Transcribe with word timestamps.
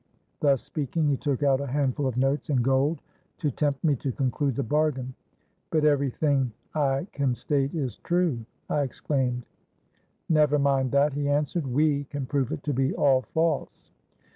'—Thus 0.39 0.63
speaking, 0.63 1.07
he 1.09 1.15
took 1.15 1.43
out 1.43 1.61
a 1.61 1.67
handful 1.67 2.07
of 2.07 2.17
notes 2.17 2.49
and 2.49 2.63
gold, 2.63 3.03
to 3.37 3.51
tempt 3.51 3.83
me 3.83 3.95
to 3.97 4.11
conclude 4.11 4.55
the 4.55 4.63
bargain.—'But 4.63 5.85
every 5.85 6.09
thing 6.09 6.53
I 6.73 7.05
can 7.13 7.35
state 7.35 7.75
is 7.75 7.97
true!' 7.99 8.43
I 8.67 8.81
exclaimed.—'Never 8.81 10.57
mind 10.57 10.89
that,' 10.93 11.13
he 11.13 11.29
answered: 11.29 11.67
'we 11.67 12.05
can 12.05 12.25
prove 12.25 12.51
it 12.51 12.63
to 12.63 12.73
be 12.73 12.95
all 12.95 13.21
false. 13.21 13.91